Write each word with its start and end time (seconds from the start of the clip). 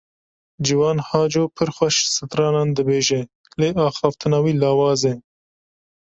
Ciwan 0.67 0.99
Haco 1.07 1.41
pir 1.57 1.69
xweş 1.75 1.97
stranan 2.13 2.69
dibêje 2.75 3.21
lê 3.59 3.69
axaftina 3.87 4.39
wî 4.43 4.53
lawaz 4.61 5.01
e. 5.13 5.13